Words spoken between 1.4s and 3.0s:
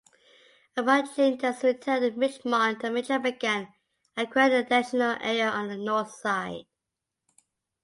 return to Richmond, the